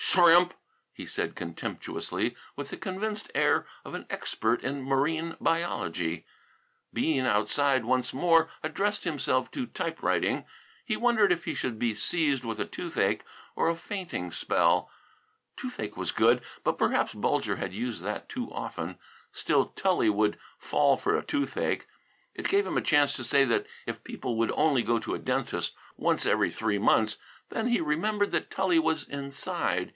"Shrimp!" 0.11 0.53
he 0.91 1.05
said 1.05 1.35
contemptuously, 1.37 2.35
with 2.57 2.69
the 2.69 2.75
convinced 2.75 3.31
air 3.33 3.65
of 3.85 3.93
an 3.93 4.05
expert 4.09 4.61
in 4.61 4.81
marine 4.83 5.37
biology. 5.39 6.25
Bean, 6.91 7.23
outside, 7.25 7.85
once 7.85 8.13
more 8.13 8.49
addressed 8.61 9.05
himself 9.05 9.49
to 9.51 9.65
typewriting. 9.65 10.43
He 10.83 10.97
wondered 10.97 11.31
if 11.31 11.45
he 11.45 11.53
should 11.53 11.79
be 11.79 11.95
seized 11.95 12.43
with 12.43 12.59
a 12.59 12.65
toothache 12.65 13.21
or 13.55 13.69
a 13.69 13.75
fainting 13.75 14.33
spell. 14.33 14.89
Toothache 15.55 15.95
was 15.95 16.11
good, 16.11 16.41
but 16.65 16.77
perhaps 16.77 17.13
Bulger 17.13 17.55
had 17.55 17.71
used 17.71 18.01
that 18.01 18.27
too 18.27 18.51
often. 18.51 18.97
Still 19.31 19.67
Tully 19.67 20.09
would 20.09 20.37
"fall" 20.57 20.97
for 20.97 21.15
a 21.15 21.23
toothache. 21.23 21.87
It 22.35 22.49
gave 22.49 22.67
him 22.67 22.75
a 22.75 22.81
chance 22.81 23.13
to 23.13 23.23
say 23.23 23.45
that 23.45 23.65
if 23.85 24.03
people 24.03 24.35
would 24.37 24.51
only 24.55 24.83
go 24.83 24.99
to 24.99 25.15
a 25.15 25.19
dentist 25.19 25.73
once 25.95 26.25
every 26.25 26.51
three 26.51 26.79
months 26.79 27.17
Then 27.47 27.67
he 27.67 27.79
remembered 27.79 28.31
that 28.31 28.51
Tully 28.51 28.79
was 28.79 29.07
inside. 29.07 29.89